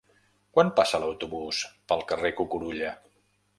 [0.57, 1.61] Quan passa l'autobús
[1.93, 2.93] pel carrer Cucurulla?